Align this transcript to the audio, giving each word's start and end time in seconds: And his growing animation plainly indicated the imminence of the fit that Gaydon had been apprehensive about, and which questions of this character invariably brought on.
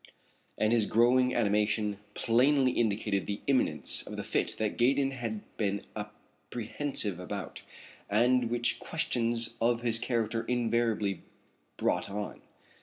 And 0.57 0.73
his 0.73 0.87
growing 0.87 1.35
animation 1.35 1.99
plainly 2.15 2.71
indicated 2.71 3.27
the 3.27 3.41
imminence 3.45 4.01
of 4.07 4.17
the 4.17 4.23
fit 4.23 4.55
that 4.57 4.75
Gaydon 4.75 5.11
had 5.11 5.41
been 5.57 5.85
apprehensive 5.95 7.19
about, 7.19 7.61
and 8.09 8.49
which 8.49 8.79
questions 8.79 9.53
of 9.61 9.83
this 9.83 9.99
character 9.99 10.43
invariably 10.45 11.21
brought 11.77 12.09
on. 12.09 12.41